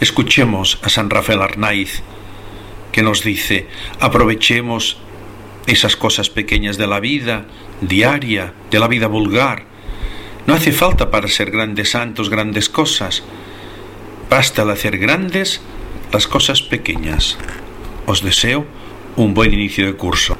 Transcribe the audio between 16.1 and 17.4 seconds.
las cosas pequeñas.